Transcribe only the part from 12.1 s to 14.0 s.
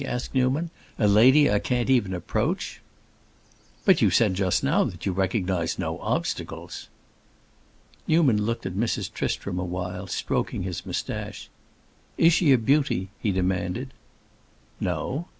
"Is she a beauty?" he demanded.